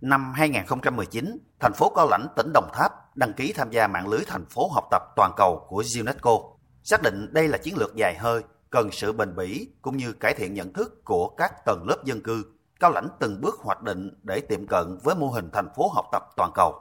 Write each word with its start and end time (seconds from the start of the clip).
Năm 0.00 0.32
2019, 0.36 1.38
thành 1.60 1.72
phố 1.72 1.92
Cao 1.96 2.08
Lãnh, 2.10 2.26
tỉnh 2.36 2.52
Đồng 2.54 2.70
Tháp 2.72 3.16
đăng 3.16 3.32
ký 3.32 3.52
tham 3.52 3.70
gia 3.70 3.86
mạng 3.86 4.08
lưới 4.08 4.20
thành 4.26 4.46
phố 4.46 4.68
học 4.68 4.84
tập 4.90 5.02
toàn 5.16 5.32
cầu 5.36 5.66
của 5.68 5.84
UNESCO. 5.98 6.38
Xác 6.82 7.02
định 7.02 7.28
đây 7.32 7.48
là 7.48 7.58
chiến 7.58 7.74
lược 7.76 7.94
dài 7.96 8.16
hơi, 8.18 8.42
cần 8.70 8.90
sự 8.92 9.12
bền 9.12 9.36
bỉ 9.36 9.68
cũng 9.82 9.96
như 9.96 10.12
cải 10.12 10.34
thiện 10.34 10.54
nhận 10.54 10.72
thức 10.72 11.04
của 11.04 11.28
các 11.28 11.64
tầng 11.64 11.84
lớp 11.88 12.04
dân 12.04 12.22
cư. 12.22 12.44
Cao 12.80 12.90
Lãnh 12.90 13.08
từng 13.18 13.40
bước 13.40 13.54
hoạch 13.60 13.82
định 13.82 14.10
để 14.22 14.40
tiệm 14.40 14.66
cận 14.66 14.98
với 15.02 15.14
mô 15.14 15.26
hình 15.26 15.50
thành 15.52 15.68
phố 15.76 15.88
học 15.88 16.06
tập 16.12 16.22
toàn 16.36 16.50
cầu. 16.54 16.80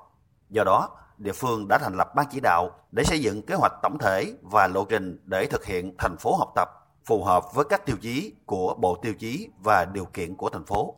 Do 0.49 0.63
đó, 0.63 0.89
địa 1.17 1.33
phương 1.33 1.67
đã 1.67 1.77
thành 1.77 1.97
lập 1.97 2.15
ban 2.15 2.25
chỉ 2.31 2.39
đạo 2.39 2.71
để 2.91 3.03
xây 3.03 3.19
dựng 3.19 3.41
kế 3.41 3.55
hoạch 3.55 3.73
tổng 3.83 3.97
thể 3.97 4.33
và 4.41 4.67
lộ 4.67 4.85
trình 4.85 5.21
để 5.25 5.45
thực 5.45 5.65
hiện 5.65 5.95
thành 5.97 6.17
phố 6.17 6.35
học 6.35 6.51
tập 6.55 6.69
phù 7.05 7.23
hợp 7.23 7.43
với 7.53 7.65
các 7.69 7.85
tiêu 7.85 7.95
chí 8.01 8.35
của 8.45 8.75
Bộ 8.79 8.95
Tiêu 9.01 9.13
chí 9.13 9.49
và 9.59 9.85
điều 9.85 10.05
kiện 10.05 10.35
của 10.35 10.49
thành 10.49 10.65
phố. 10.65 10.95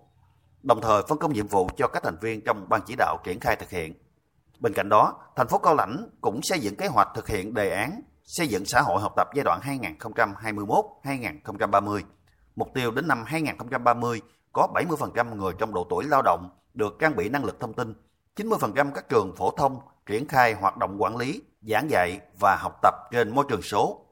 Đồng 0.63 0.81
thời 0.81 1.01
phân 1.07 1.17
công 1.17 1.33
nhiệm 1.33 1.47
vụ 1.47 1.69
cho 1.77 1.87
các 1.87 2.03
thành 2.03 2.17
viên 2.21 2.41
trong 2.41 2.69
ban 2.69 2.81
chỉ 2.85 2.95
đạo 2.97 3.17
triển 3.23 3.39
khai 3.39 3.55
thực 3.55 3.69
hiện. 3.69 3.93
Bên 4.59 4.73
cạnh 4.73 4.89
đó, 4.89 5.13
thành 5.35 5.47
phố 5.47 5.57
Cao 5.57 5.75
Lãnh 5.75 6.09
cũng 6.21 6.41
xây 6.41 6.59
dựng 6.59 6.75
kế 6.75 6.87
hoạch 6.87 7.07
thực 7.15 7.27
hiện 7.27 7.53
đề 7.53 7.69
án 7.69 8.01
xây 8.23 8.47
dựng 8.47 8.65
xã 8.65 8.81
hội 8.81 9.01
học 9.01 9.13
tập 9.15 9.27
giai 9.35 9.43
đoạn 9.43 9.59
2021-2030. 11.03 12.01
Mục 12.55 12.67
tiêu 12.73 12.91
đến 12.91 13.07
năm 13.07 13.23
2030 13.25 14.21
có 14.53 14.67
70% 14.73 15.35
người 15.35 15.53
trong 15.57 15.73
độ 15.73 15.87
tuổi 15.89 16.05
lao 16.05 16.21
động 16.21 16.49
được 16.73 16.95
trang 16.99 17.15
bị 17.15 17.29
năng 17.29 17.45
lực 17.45 17.59
thông 17.59 17.73
tin, 17.73 17.93
90% 18.35 18.91
các 18.91 19.09
trường 19.09 19.35
phổ 19.35 19.51
thông 19.51 19.79
triển 20.05 20.27
khai 20.27 20.53
hoạt 20.53 20.77
động 20.77 21.01
quản 21.01 21.17
lý, 21.17 21.41
giảng 21.61 21.89
dạy 21.89 22.19
và 22.39 22.57
học 22.59 22.79
tập 22.81 22.93
trên 23.11 23.35
môi 23.35 23.45
trường 23.49 23.61
số. 23.61 24.05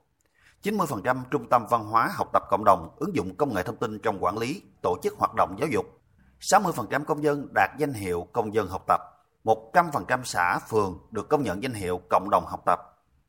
90% 0.64 1.24
trung 1.32 1.50
tâm 1.50 1.66
văn 1.70 1.84
hóa 1.84 2.10
học 2.14 2.30
tập 2.34 2.44
cộng 2.50 2.64
đồng 2.64 2.90
ứng 2.98 3.16
dụng 3.16 3.36
công 3.36 3.54
nghệ 3.54 3.64
thông 3.64 3.76
tin 3.76 4.00
trong 4.00 4.24
quản 4.24 4.38
lý, 4.38 4.62
tổ 4.82 4.98
chức 5.04 5.14
hoạt 5.18 5.32
động 5.36 5.56
giáo 5.60 5.68
dục. 5.72 5.99
60% 6.42 7.04
công 7.04 7.24
dân 7.24 7.48
đạt 7.54 7.70
danh 7.78 7.94
hiệu 7.94 8.28
công 8.34 8.54
dân 8.54 8.68
học 8.68 8.84
tập. 8.88 9.02
100% 9.44 10.24
xã 10.24 10.60
phường 10.60 11.00
được 11.12 11.30
công 11.30 11.44
nhận 11.44 11.64
danh 11.64 11.74
hiệu 11.74 12.02
cộng 12.10 12.30
đồng 12.30 12.46
học 12.46 12.62
tập. 12.66 12.80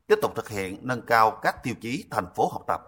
Tiếp 0.07 0.15
tục 0.21 0.31
thực 0.35 0.49
hiện 0.49 0.77
nâng 0.81 1.01
cao 1.01 1.31
các 1.31 1.63
tiêu 1.63 1.75
chí 1.81 2.05
thành 2.11 2.33
phố 2.35 2.49
học 2.51 2.63
tập. 2.67 2.81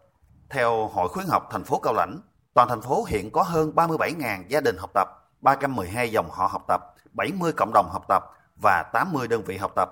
Theo 0.50 0.88
Hội 0.88 1.10
khuyến 1.10 1.26
học 1.28 1.48
thành 1.52 1.64
phố 1.64 1.80
Cao 1.84 1.94
Lãnh, 1.94 2.20
toàn 2.54 2.70
thành 2.70 2.82
phố 2.82 3.04
hiện 3.08 3.32
có 3.32 3.44
hơn 3.44 3.72
37.000 3.76 4.44
gia 4.48 4.62
đình 4.62 4.78
học 4.78 4.90
tập, 4.94 5.08
312 5.42 6.12
dòng 6.12 6.30
họ 6.32 6.48
học 6.48 6.64
tập, 6.68 6.82
70 7.14 7.52
cộng 7.58 7.74
đồng 7.74 7.90
học 7.90 8.06
tập 8.08 8.24
và 8.62 8.84
80 8.94 9.28
đơn 9.28 9.44
vị 9.44 9.58
học 9.58 9.72
tập. 9.76 9.90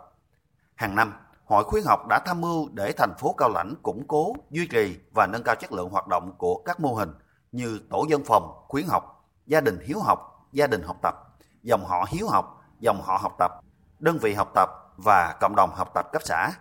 Hàng 0.76 0.96
năm, 0.96 1.14
Hội 1.46 1.64
khuyến 1.64 1.84
học 1.86 2.08
đã 2.09 2.20
tham 2.26 2.42
mưu 2.42 2.70
để 2.74 2.92
thành 2.98 3.14
phố 3.20 3.36
Cao 3.38 3.50
Lãnh 3.50 3.74
củng 3.84 4.08
cố, 4.08 4.34
duy 4.50 4.68
trì 4.68 5.00
và 5.16 5.28
nâng 5.28 5.44
cao 5.44 5.56
chất 5.56 5.72
lượng 5.72 5.90
hoạt 5.90 6.08
động 6.08 6.34
của 6.38 6.62
các 6.66 6.80
mô 6.80 6.94
hình 6.94 7.14
như 7.52 7.80
tổ 7.90 8.06
dân 8.09 8.24
phòng, 8.26 8.66
khuyến 8.68 8.86
học, 8.88 9.21
gia 9.52 9.62
đình 9.62 9.80
hiếu 9.84 10.00
học, 10.00 10.48
gia 10.52 10.68
đình 10.68 10.84
học 10.84 10.98
tập, 11.02 11.16
dòng 11.64 11.86
họ 11.86 12.06
hiếu 12.10 12.28
học, 12.28 12.62
dòng 12.80 13.02
họ 13.02 13.18
học 13.18 13.36
tập, 13.40 13.52
đơn 14.00 14.18
vị 14.22 14.34
học 14.34 14.52
tập 14.56 14.70
và 14.98 15.36
cộng 15.40 15.56
đồng 15.56 15.76
học 15.76 15.92
tập 15.94 16.06
cấp 16.12 16.22
xã. 16.26 16.52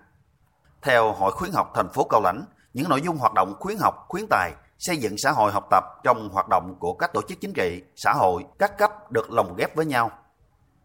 Theo 0.82 1.12
Hội 1.12 1.32
khuyến 1.32 1.52
học 1.52 1.70
thành 1.74 1.88
phố 1.88 2.04
Cao 2.04 2.20
Lãnh, 2.24 2.44
những 2.74 2.88
nội 2.88 3.02
dung 3.02 3.16
hoạt 3.16 3.34
động 3.34 3.54
khuyến 3.60 3.78
học, 3.80 4.04
khuyến 4.08 4.26
tài, 4.30 4.52
xây 4.78 4.96
dựng 4.96 5.18
xã 5.18 5.30
hội 5.30 5.52
học 5.52 5.66
tập 5.70 5.84
trong 6.04 6.28
hoạt 6.32 6.48
động 6.48 6.76
của 6.78 6.92
các 6.92 7.12
tổ 7.12 7.22
chức 7.28 7.40
chính 7.40 7.52
trị, 7.52 7.82
xã 7.96 8.12
hội, 8.12 8.44
các 8.58 8.78
cấp 8.78 9.12
được 9.12 9.30
lồng 9.30 9.54
ghép 9.56 9.76
với 9.76 9.86
nhau. 9.86 10.10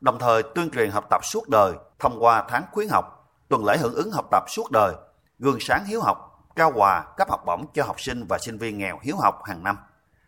Đồng 0.02 0.20
thời 0.20 0.44
tuyên 0.56 0.70
truyền 0.70 0.92
học 0.92 1.06
tập 1.10 1.26
suốt 1.26 1.50
đời 1.50 1.74
thông 2.00 2.24
qua 2.24 2.46
tháng 2.50 2.64
khuyến 2.72 2.90
học 2.90 3.30
tuần 3.48 3.66
lễ 3.66 3.78
hưởng 3.78 3.96
ứng 3.96 4.12
học 4.12 4.26
tập 4.32 4.44
suốt 4.48 4.72
đời, 4.72 4.96
gương 5.40 5.58
sáng 5.60 5.86
hiếu 5.86 6.02
học, 6.02 6.46
trao 6.56 6.72
quà 6.76 7.06
cấp 7.18 7.30
học 7.30 7.46
bổng 7.46 7.66
cho 7.74 7.84
học 7.84 8.02
sinh 8.02 8.26
và 8.30 8.38
sinh 8.38 8.58
viên 8.58 8.78
nghèo 8.78 9.00
hiếu 9.02 9.16
học 9.18 9.44
hàng 9.44 9.64
năm. 9.64 9.78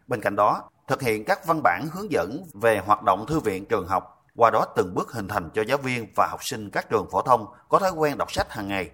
Bên 0.08 0.22
cạnh 0.22 0.36
đó, 0.36 0.64
thực 0.88 1.02
hiện 1.02 1.25
các 1.25 1.45
văn 1.45 1.63
bản 1.63 1.88
hướng 1.93 2.11
dẫn 2.11 2.43
về 2.53 2.81
hoạt 2.85 3.03
động 3.03 3.25
thư 3.27 3.39
viện 3.39 3.66
trường 3.66 3.88
học, 3.88 4.25
qua 4.35 4.49
đó 4.49 4.66
từng 4.75 4.95
bước 4.95 5.11
hình 5.11 5.27
thành 5.27 5.49
cho 5.53 5.63
giáo 5.67 5.77
viên 5.77 6.07
và 6.16 6.27
học 6.27 6.39
sinh 6.44 6.69
các 6.69 6.89
trường 6.89 7.09
phổ 7.11 7.21
thông 7.21 7.45
có 7.69 7.79
thói 7.79 7.91
quen 7.91 8.17
đọc 8.17 8.31
sách 8.31 8.52
hàng 8.52 8.67
ngày. 8.67 8.89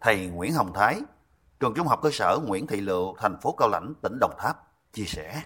Thầy 0.00 0.26
Nguyễn 0.26 0.52
Hồng 0.52 0.72
Thái, 0.74 0.96
trường 1.60 1.74
trung 1.74 1.86
học 1.86 2.00
cơ 2.02 2.10
sở 2.12 2.38
Nguyễn 2.46 2.66
Thị 2.66 2.80
Lựu, 2.80 3.14
thành 3.18 3.40
phố 3.40 3.52
Cao 3.52 3.68
Lãnh, 3.68 3.94
tỉnh 4.02 4.18
Đồng 4.20 4.32
Tháp, 4.38 4.56
chia 4.92 5.04
sẻ. 5.04 5.42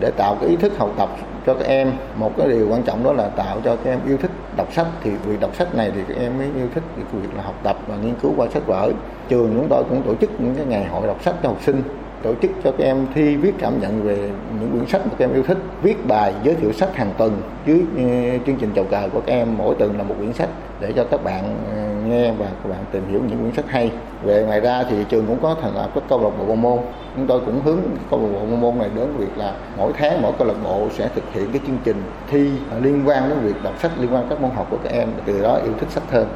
Để 0.00 0.10
tạo 0.16 0.36
cái 0.40 0.50
ý 0.50 0.56
thức 0.56 0.72
học 0.78 0.90
tập 0.98 1.08
cho 1.46 1.54
các 1.54 1.66
em 1.66 1.92
một 2.16 2.32
cái 2.36 2.48
điều 2.48 2.68
quan 2.70 2.82
trọng 2.82 3.04
đó 3.04 3.12
là 3.12 3.28
tạo 3.28 3.60
cho 3.64 3.76
các 3.76 3.90
em 3.90 4.00
yêu 4.06 4.16
thích 4.16 4.30
đọc 4.56 4.68
sách. 4.72 4.86
Thì 5.02 5.10
việc 5.10 5.40
đọc 5.40 5.56
sách 5.56 5.74
này 5.74 5.92
thì 5.94 6.00
các 6.08 6.14
em 6.14 6.38
mới 6.38 6.50
yêu 6.54 6.68
thích 6.74 6.84
cái 6.96 7.04
việc 7.12 7.34
là 7.34 7.42
học 7.42 7.54
tập 7.62 7.76
và 7.86 7.96
nghiên 7.96 8.14
cứu 8.22 8.32
qua 8.36 8.48
sách 8.54 8.62
vở. 8.66 8.92
Trường 9.28 9.54
chúng 9.54 9.66
tôi 9.70 9.84
cũng 9.88 10.02
tổ 10.06 10.14
chức 10.20 10.30
những 10.40 10.54
cái 10.56 10.66
ngày 10.66 10.86
hội 10.86 11.06
đọc 11.06 11.22
sách 11.24 11.34
cho 11.42 11.48
học 11.48 11.58
sinh 11.66 11.82
tổ 12.26 12.34
chức 12.42 12.50
cho 12.64 12.72
các 12.78 12.84
em 12.84 13.06
thi 13.14 13.36
viết 13.36 13.54
cảm 13.58 13.80
nhận 13.80 14.02
về 14.02 14.30
những 14.60 14.70
quyển 14.70 14.86
sách 14.86 15.00
mà 15.06 15.12
các 15.18 15.24
em 15.24 15.32
yêu 15.34 15.42
thích, 15.42 15.58
viết 15.82 16.06
bài, 16.06 16.34
giới 16.42 16.54
thiệu 16.54 16.72
sách 16.72 16.96
hàng 16.96 17.12
tuần 17.18 17.42
dưới 17.66 17.84
ờ, 17.96 18.02
chương 18.46 18.56
trình 18.56 18.70
chào 18.74 18.84
cờ 18.84 19.08
của 19.12 19.20
các 19.26 19.32
em. 19.32 19.58
Mỗi 19.58 19.74
tuần 19.78 19.98
là 19.98 20.02
một 20.02 20.14
quyển 20.18 20.32
sách 20.32 20.48
để 20.80 20.92
cho 20.96 21.04
các 21.10 21.24
bạn 21.24 21.56
ờ, 21.74 22.08
nghe 22.08 22.32
và 22.32 22.46
các 22.46 22.70
bạn 22.70 22.84
tìm 22.92 23.02
hiểu 23.08 23.20
những 23.28 23.40
quyển 23.40 23.54
sách 23.54 23.64
hay. 23.68 23.92
Về 24.22 24.44
ngoài 24.44 24.60
ra 24.60 24.84
thì 24.90 24.96
trường 25.08 25.26
cũng 25.26 25.38
có 25.42 25.56
thành 25.62 25.74
lập 25.74 25.90
các 25.94 26.04
câu 26.08 26.22
lạc 26.22 26.30
bộ 26.38 26.44
bộ 26.44 26.54
môn. 26.54 26.78
Chúng 27.16 27.26
tôi 27.26 27.40
cũng 27.46 27.62
hướng 27.64 27.80
câu 28.10 28.20
lạc 28.20 28.28
bộ 28.32 28.46
bộ 28.46 28.56
môn 28.56 28.78
này 28.78 28.90
đến 28.96 29.16
việc 29.18 29.36
là 29.36 29.54
mỗi 29.76 29.92
tháng 29.98 30.22
mỗi 30.22 30.32
câu 30.38 30.48
lạc 30.48 30.56
bộ 30.64 30.88
sẽ 30.96 31.08
thực 31.14 31.24
hiện 31.32 31.52
cái 31.52 31.60
chương 31.66 31.78
trình 31.84 32.02
thi 32.30 32.50
liên 32.82 33.02
quan 33.08 33.28
đến 33.28 33.38
việc 33.38 33.62
đọc 33.62 33.74
sách 33.82 33.90
liên 33.98 34.14
quan 34.14 34.26
các 34.30 34.40
môn 34.40 34.50
học 34.50 34.66
của 34.70 34.78
các 34.84 34.92
em, 34.92 35.08
từ 35.26 35.42
đó 35.42 35.60
yêu 35.64 35.72
thích 35.80 35.90
sách 35.90 36.10
hơn. 36.10 36.28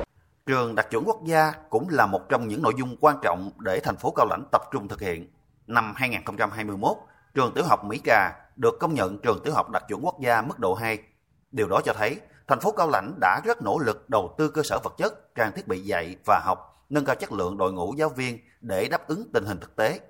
Trường 0.46 0.74
đạt 0.74 0.90
chuẩn 0.90 1.04
quốc 1.04 1.24
gia 1.24 1.52
cũng 1.70 1.86
là 1.90 2.06
một 2.06 2.28
trong 2.28 2.48
những 2.48 2.62
nội 2.62 2.72
dung 2.78 2.96
quan 3.00 3.16
trọng 3.22 3.50
để 3.58 3.80
thành 3.80 3.96
phố 3.96 4.10
Cao 4.10 4.26
Lãnh 4.30 4.44
tập 4.52 4.62
trung 4.72 4.88
thực 4.88 5.00
hiện 5.00 5.26
năm 5.70 5.92
2021, 5.96 6.96
trường 7.34 7.52
tiểu 7.54 7.64
học 7.64 7.84
Mỹ 7.84 7.98
Cà 8.04 8.32
được 8.56 8.78
công 8.80 8.94
nhận 8.94 9.18
trường 9.18 9.40
tiểu 9.44 9.54
học 9.54 9.70
đạt 9.70 9.82
chuẩn 9.88 10.04
quốc 10.04 10.20
gia 10.20 10.42
mức 10.42 10.58
độ 10.58 10.74
2. 10.74 10.98
Điều 11.50 11.68
đó 11.68 11.80
cho 11.84 11.92
thấy 11.92 12.20
thành 12.48 12.60
phố 12.60 12.72
Cao 12.72 12.88
Lãnh 12.88 13.14
đã 13.20 13.40
rất 13.44 13.62
nỗ 13.62 13.78
lực 13.78 14.10
đầu 14.10 14.34
tư 14.38 14.48
cơ 14.48 14.62
sở 14.64 14.78
vật 14.84 14.94
chất, 14.96 15.34
trang 15.34 15.52
thiết 15.52 15.68
bị 15.68 15.80
dạy 15.80 16.16
và 16.26 16.40
học, 16.44 16.86
nâng 16.88 17.04
cao 17.04 17.16
chất 17.16 17.32
lượng 17.32 17.56
đội 17.56 17.72
ngũ 17.72 17.94
giáo 17.94 18.08
viên 18.08 18.38
để 18.60 18.88
đáp 18.88 19.08
ứng 19.08 19.30
tình 19.32 19.44
hình 19.44 19.60
thực 19.60 19.76
tế. 19.76 20.00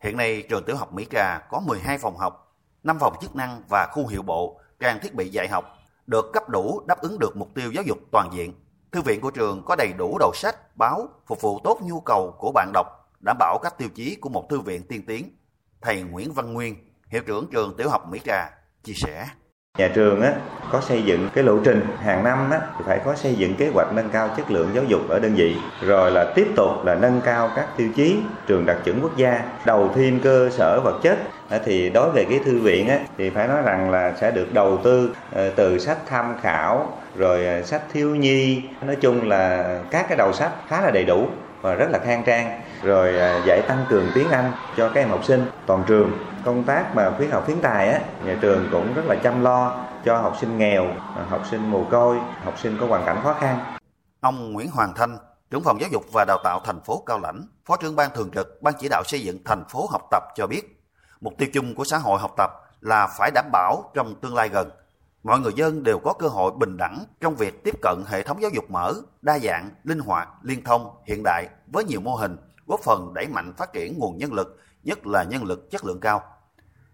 Hiện 0.00 0.16
nay 0.16 0.42
trường 0.48 0.64
tiểu 0.64 0.76
học 0.76 0.92
Mỹ 0.92 1.04
Cà 1.04 1.42
có 1.50 1.60
12 1.60 1.98
phòng 1.98 2.16
học, 2.16 2.56
5 2.82 2.98
phòng 2.98 3.14
chức 3.20 3.36
năng 3.36 3.62
và 3.70 3.88
khu 3.92 4.06
hiệu 4.06 4.22
bộ, 4.22 4.60
trang 4.80 4.98
thiết 5.02 5.14
bị 5.14 5.28
dạy 5.28 5.48
học 5.48 5.64
được 6.06 6.32
cấp 6.32 6.48
đủ 6.48 6.82
đáp 6.86 7.00
ứng 7.00 7.18
được 7.18 7.36
mục 7.36 7.48
tiêu 7.54 7.72
giáo 7.72 7.84
dục 7.86 7.98
toàn 8.12 8.28
diện. 8.32 8.54
Thư 8.92 9.02
viện 9.02 9.20
của 9.20 9.30
trường 9.30 9.62
có 9.66 9.76
đầy 9.76 9.92
đủ 9.98 10.16
đầu 10.18 10.32
sách, 10.34 10.76
báo 10.76 11.08
phục 11.26 11.40
vụ 11.40 11.60
tốt 11.64 11.78
nhu 11.82 12.00
cầu 12.00 12.34
của 12.38 12.52
bạn 12.52 12.70
đọc 12.74 12.99
đảm 13.20 13.36
bảo 13.38 13.58
các 13.62 13.78
tiêu 13.78 13.88
chí 13.94 14.16
của 14.20 14.28
một 14.28 14.46
thư 14.50 14.60
viện 14.60 14.82
tiên 14.88 15.02
tiến. 15.06 15.30
Thầy 15.80 16.02
Nguyễn 16.02 16.32
Văn 16.32 16.52
Nguyên, 16.52 16.74
hiệu 17.08 17.22
trưởng 17.26 17.46
trường 17.52 17.74
tiểu 17.76 17.88
học 17.88 18.08
Mỹ 18.08 18.20
Trà, 18.24 18.50
chia 18.82 18.92
sẻ. 18.92 19.26
Nhà 19.78 19.88
trường 19.94 20.22
á, 20.22 20.34
có 20.72 20.80
xây 20.80 21.02
dựng 21.02 21.28
cái 21.34 21.44
lộ 21.44 21.58
trình 21.64 21.86
hàng 21.98 22.24
năm 22.24 22.50
á, 22.50 22.60
thì 22.78 22.84
phải 22.86 23.00
có 23.04 23.14
xây 23.14 23.34
dựng 23.34 23.54
kế 23.54 23.70
hoạch 23.74 23.92
nâng 23.94 24.08
cao 24.12 24.28
chất 24.36 24.50
lượng 24.50 24.70
giáo 24.74 24.84
dục 24.84 25.00
ở 25.08 25.18
đơn 25.18 25.34
vị 25.34 25.56
rồi 25.86 26.10
là 26.10 26.32
tiếp 26.34 26.46
tục 26.56 26.84
là 26.84 26.94
nâng 26.94 27.20
cao 27.24 27.50
các 27.56 27.68
tiêu 27.76 27.88
chí 27.96 28.16
trường 28.46 28.66
đặc 28.66 28.76
chuẩn 28.84 29.00
quốc 29.02 29.16
gia 29.16 29.44
đầu 29.66 29.90
thêm 29.94 30.20
cơ 30.20 30.50
sở 30.50 30.80
vật 30.84 31.00
chất 31.02 31.18
thì 31.64 31.90
đối 31.90 32.10
về 32.10 32.24
cái 32.30 32.40
thư 32.44 32.60
viện 32.60 32.88
á, 32.88 32.98
thì 33.18 33.30
phải 33.30 33.48
nói 33.48 33.62
rằng 33.62 33.90
là 33.90 34.14
sẽ 34.20 34.30
được 34.30 34.54
đầu 34.54 34.78
tư 34.84 35.14
ờ, 35.32 35.50
từ 35.56 35.78
sách 35.78 35.98
tham 36.06 36.36
khảo 36.42 36.98
rồi 37.16 37.46
ờ, 37.46 37.62
sách 37.62 37.82
thiếu 37.92 38.16
nhi 38.16 38.62
nói 38.82 38.96
chung 38.96 39.28
là 39.28 39.78
các 39.90 40.06
cái 40.08 40.18
đầu 40.18 40.32
sách 40.32 40.52
khá 40.68 40.80
là 40.80 40.90
đầy 40.90 41.04
đủ 41.04 41.28
và 41.62 41.74
rất 41.74 41.90
là 41.90 41.98
khang 41.98 42.22
trang. 42.26 42.62
Rồi 42.82 43.18
à, 43.18 43.42
dạy 43.46 43.62
tăng 43.68 43.84
cường 43.90 44.10
tiếng 44.14 44.30
Anh 44.30 44.52
cho 44.76 44.88
các 44.88 45.00
em 45.00 45.10
học 45.10 45.24
sinh. 45.24 45.46
Toàn 45.66 45.84
trường, 45.86 46.12
công 46.44 46.64
tác 46.64 46.94
mà 46.94 47.10
khuyến 47.16 47.30
học 47.30 47.42
khuyến 47.46 47.60
tài 47.60 47.88
á, 47.88 48.00
nhà 48.24 48.36
trường 48.40 48.68
cũng 48.72 48.94
rất 48.94 49.02
là 49.06 49.16
chăm 49.22 49.42
lo 49.42 49.84
cho 50.04 50.16
học 50.16 50.36
sinh 50.40 50.58
nghèo 50.58 50.84
à, 51.16 51.24
học 51.28 51.42
sinh 51.50 51.70
mồ 51.70 51.84
côi, 51.90 52.18
học 52.44 52.58
sinh 52.58 52.76
có 52.80 52.86
hoàn 52.86 53.06
cảnh 53.06 53.20
khó 53.22 53.34
khăn. 53.40 53.58
Ông 54.20 54.52
Nguyễn 54.52 54.70
Hoàng 54.70 54.92
Thanh, 54.96 55.18
trưởng 55.50 55.62
phòng 55.62 55.80
giáo 55.80 55.90
dục 55.92 56.02
và 56.12 56.24
đào 56.24 56.38
tạo 56.44 56.60
thành 56.64 56.80
phố 56.80 57.02
Cao 57.06 57.18
Lãnh, 57.18 57.46
phó 57.66 57.76
trưởng 57.76 57.96
ban 57.96 58.10
thường 58.14 58.30
trực, 58.34 58.62
ban 58.62 58.74
chỉ 58.78 58.88
đạo 58.88 59.02
xây 59.06 59.20
dựng 59.20 59.38
thành 59.44 59.64
phố 59.68 59.86
học 59.90 60.02
tập 60.10 60.22
cho 60.34 60.46
biết, 60.46 60.82
mục 61.20 61.32
tiêu 61.38 61.48
chung 61.52 61.74
của 61.74 61.84
xã 61.84 61.98
hội 61.98 62.20
học 62.20 62.30
tập 62.36 62.50
là 62.80 63.06
phải 63.18 63.30
đảm 63.34 63.44
bảo 63.52 63.90
trong 63.94 64.14
tương 64.14 64.34
lai 64.34 64.48
gần 64.48 64.70
mọi 65.22 65.40
người 65.40 65.52
dân 65.56 65.82
đều 65.82 65.98
có 65.98 66.12
cơ 66.12 66.28
hội 66.28 66.52
bình 66.58 66.76
đẳng 66.76 67.04
trong 67.20 67.36
việc 67.36 67.64
tiếp 67.64 67.74
cận 67.82 68.04
hệ 68.06 68.22
thống 68.22 68.42
giáo 68.42 68.50
dục 68.54 68.70
mở, 68.70 68.94
đa 69.22 69.38
dạng, 69.38 69.70
linh 69.84 69.98
hoạt, 69.98 70.28
liên 70.42 70.64
thông, 70.64 70.90
hiện 71.06 71.22
đại 71.24 71.48
với 71.66 71.84
nhiều 71.84 72.00
mô 72.00 72.14
hình, 72.14 72.36
góp 72.66 72.80
phần 72.80 73.14
đẩy 73.14 73.26
mạnh 73.26 73.52
phát 73.56 73.72
triển 73.72 73.98
nguồn 73.98 74.18
nhân 74.18 74.32
lực, 74.32 74.58
nhất 74.82 75.06
là 75.06 75.22
nhân 75.22 75.44
lực 75.44 75.70
chất 75.70 75.84
lượng 75.84 76.00
cao. 76.00 76.22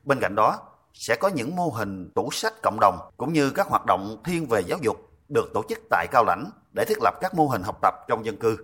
Bên 0.04 0.20
cạnh 0.20 0.34
đó, 0.34 0.58
sẽ 0.92 1.16
có 1.16 1.28
những 1.28 1.56
mô 1.56 1.68
hình 1.68 2.10
tủ 2.14 2.30
sách 2.30 2.54
cộng 2.62 2.80
đồng 2.80 2.98
cũng 3.16 3.32
như 3.32 3.50
các 3.50 3.66
hoạt 3.66 3.86
động 3.86 4.20
thiên 4.24 4.46
về 4.46 4.60
giáo 4.60 4.78
dục 4.82 4.96
được 5.28 5.50
tổ 5.54 5.62
chức 5.68 5.78
tại 5.90 6.06
Cao 6.10 6.24
Lãnh 6.24 6.50
để 6.72 6.84
thiết 6.88 6.98
lập 7.02 7.14
các 7.20 7.34
mô 7.34 7.46
hình 7.46 7.62
học 7.62 7.78
tập 7.82 7.94
trong 8.08 8.24
dân 8.24 8.36
cư. 8.36 8.56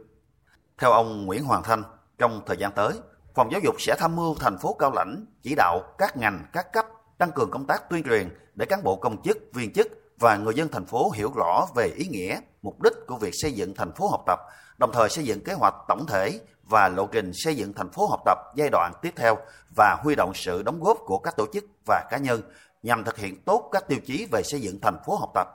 Theo 0.79 0.91
ông 0.91 1.27
Nguyễn 1.27 1.45
Hoàng 1.45 1.63
Thanh, 1.63 1.83
trong 2.19 2.43
thời 2.47 2.57
gian 2.57 2.73
tới, 2.73 2.93
Phòng 3.35 3.53
Giáo 3.53 3.61
dục 3.65 3.75
sẽ 3.79 3.97
tham 3.99 4.17
mưu 4.17 4.35
thành 4.41 4.59
phố 4.59 4.77
Cao 4.79 4.93
Lãnh 4.95 5.27
chỉ 5.43 5.55
đạo 5.55 5.81
các 5.99 6.17
ngành, 6.17 6.47
các 6.53 6.73
cấp 6.73 6.87
tăng 7.23 7.33
cường 7.33 7.51
công 7.51 7.67
tác 7.67 7.91
tuyên 7.91 8.03
truyền 8.03 8.29
để 8.55 8.67
cán 8.67 8.83
bộ 8.83 8.97
công 8.97 9.23
chức, 9.23 9.39
viên 9.53 9.73
chức 9.73 9.89
và 10.21 10.37
người 10.37 10.55
dân 10.55 10.69
thành 10.69 10.87
phố 10.87 11.11
hiểu 11.11 11.33
rõ 11.35 11.67
về 11.75 11.87
ý 11.87 12.07
nghĩa, 12.07 12.41
mục 12.63 12.83
đích 12.83 12.93
của 13.07 13.17
việc 13.17 13.31
xây 13.33 13.53
dựng 13.53 13.75
thành 13.75 13.93
phố 13.93 14.09
học 14.09 14.23
tập, 14.27 14.39
đồng 14.79 14.91
thời 14.93 15.09
xây 15.09 15.25
dựng 15.25 15.45
kế 15.45 15.53
hoạch 15.53 15.75
tổng 15.89 16.07
thể 16.07 16.41
và 16.71 16.89
lộ 16.89 17.07
trình 17.07 17.31
xây 17.35 17.57
dựng 17.57 17.73
thành 17.73 17.91
phố 17.91 18.07
học 18.07 18.21
tập 18.25 18.39
giai 18.57 18.69
đoạn 18.73 18.93
tiếp 19.03 19.13
theo 19.17 19.37
và 19.77 19.97
huy 20.03 20.15
động 20.15 20.33
sự 20.35 20.63
đóng 20.63 20.81
góp 20.81 20.99
của 21.07 21.19
các 21.19 21.37
tổ 21.37 21.47
chức 21.53 21.65
và 21.87 22.05
cá 22.11 22.19
nhân 22.19 22.43
nhằm 22.83 23.05
thực 23.05 23.17
hiện 23.19 23.45
tốt 23.45 23.69
các 23.73 23.89
tiêu 23.89 23.99
chí 24.07 24.27
về 24.33 24.43
xây 24.45 24.61
dựng 24.61 24.81
thành 24.83 24.99
phố 25.07 25.17
học 25.17 25.31
tập. 25.35 25.49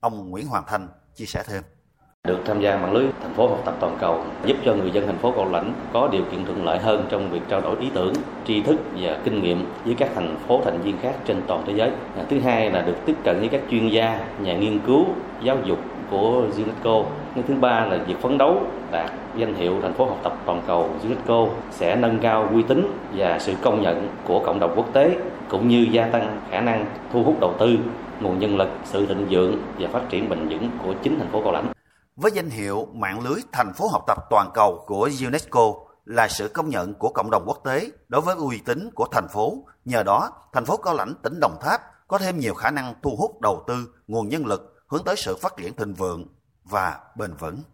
Ông 0.00 0.30
Nguyễn 0.30 0.46
Hoàng 0.46 0.64
Thanh 0.66 0.88
chia 1.14 1.26
sẻ 1.26 1.42
thêm. 1.46 1.62
Được 2.28 2.40
tham 2.44 2.60
gia 2.60 2.76
mạng 2.76 2.92
lưới 2.92 3.06
thành 3.22 3.34
phố 3.34 3.48
học 3.48 3.62
tập 3.64 3.74
toàn 3.80 3.96
cầu 4.00 4.20
giúp 4.44 4.56
cho 4.64 4.74
người 4.74 4.90
dân 4.90 5.06
thành 5.06 5.16
phố 5.16 5.32
Cầu 5.36 5.50
Lãnh 5.50 5.72
có 5.92 6.08
điều 6.12 6.22
kiện 6.30 6.44
thuận 6.44 6.64
lợi 6.64 6.78
hơn 6.78 7.04
trong 7.08 7.30
việc 7.30 7.40
trao 7.48 7.60
đổi 7.60 7.76
ý 7.80 7.90
tưởng, 7.94 8.12
tri 8.46 8.62
thức 8.62 8.76
và 9.00 9.18
kinh 9.24 9.42
nghiệm 9.42 9.64
với 9.84 9.94
các 9.94 10.08
thành 10.14 10.36
phố 10.48 10.60
thành 10.64 10.80
viên 10.80 10.96
khác 11.02 11.12
trên 11.24 11.36
toàn 11.46 11.62
thế 11.66 11.72
giới. 11.76 11.90
À, 12.16 12.24
thứ 12.28 12.40
hai 12.40 12.70
là 12.70 12.82
được 12.82 12.94
tiếp 13.06 13.14
cận 13.24 13.38
với 13.38 13.48
các 13.48 13.60
chuyên 13.70 13.88
gia, 13.88 14.20
nhà 14.38 14.56
nghiên 14.56 14.78
cứu, 14.78 15.04
giáo 15.42 15.56
dục 15.64 15.78
của 16.10 16.42
UNESCO. 16.56 17.02
Thứ 17.48 17.54
ba 17.60 17.84
là 17.84 17.96
việc 18.06 18.18
phấn 18.20 18.38
đấu 18.38 18.62
đạt 18.92 19.10
danh 19.36 19.54
hiệu 19.54 19.74
thành 19.82 19.94
phố 19.94 20.04
học 20.04 20.18
tập 20.22 20.36
toàn 20.46 20.60
cầu 20.66 20.90
UNESCO 21.02 21.46
sẽ 21.70 21.96
nâng 21.96 22.18
cao 22.18 22.48
uy 22.52 22.62
tín 22.62 22.86
và 23.16 23.38
sự 23.38 23.52
công 23.62 23.82
nhận 23.82 24.08
của 24.24 24.38
cộng 24.38 24.60
đồng 24.60 24.72
quốc 24.76 24.92
tế 24.92 25.16
cũng 25.48 25.68
như 25.68 25.86
gia 25.90 26.06
tăng 26.06 26.38
khả 26.50 26.60
năng 26.60 26.86
thu 27.12 27.22
hút 27.22 27.40
đầu 27.40 27.54
tư, 27.58 27.78
nguồn 28.20 28.38
nhân 28.38 28.56
lực, 28.56 28.68
sự 28.84 29.06
thịnh 29.06 29.26
vượng 29.30 29.56
và 29.78 29.88
phát 29.88 30.08
triển 30.08 30.28
bền 30.28 30.48
vững 30.48 30.68
của 30.84 30.94
chính 31.02 31.18
thành 31.18 31.28
phố 31.28 31.40
Cao 31.40 31.52
Lãnh. 31.52 31.64
Với 32.16 32.32
danh 32.34 32.50
hiệu 32.50 32.88
mạng 32.92 33.20
lưới 33.20 33.40
thành 33.52 33.72
phố 33.74 33.88
học 33.88 34.04
tập 34.06 34.18
toàn 34.30 34.50
cầu 34.54 34.84
của 34.86 35.10
UNESCO 35.26 35.72
là 36.04 36.28
sự 36.28 36.48
công 36.48 36.68
nhận 36.68 36.94
của 36.94 37.08
cộng 37.08 37.30
đồng 37.30 37.44
quốc 37.46 37.60
tế 37.64 37.90
đối 38.08 38.20
với 38.20 38.34
uy 38.34 38.58
tín 38.58 38.90
của 38.94 39.06
thành 39.12 39.28
phố. 39.28 39.64
Nhờ 39.84 40.02
đó, 40.02 40.30
thành 40.52 40.64
phố 40.64 40.76
Cao 40.76 40.94
Lãnh, 40.94 41.14
tỉnh 41.22 41.40
Đồng 41.40 41.56
Tháp 41.60 41.80
có 42.08 42.18
thêm 42.18 42.38
nhiều 42.38 42.54
khả 42.54 42.70
năng 42.70 42.94
thu 43.02 43.16
hút 43.18 43.40
đầu 43.40 43.64
tư, 43.66 43.94
nguồn 44.06 44.28
nhân 44.28 44.46
lực 44.46 44.84
hướng 44.86 45.04
tới 45.04 45.14
sự 45.18 45.36
phát 45.36 45.56
triển 45.56 45.76
thịnh 45.76 45.94
vượng 45.94 46.26
và 46.64 47.00
bền 47.16 47.34
vững. 47.34 47.62